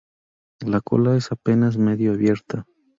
La 0.61 0.81
cola 0.81 1.15
es 1.15 1.31
apenas 1.31 1.77
medio 1.77 2.13
abierta. 2.13 2.65